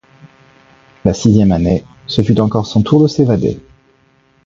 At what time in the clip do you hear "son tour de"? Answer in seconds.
2.65-3.07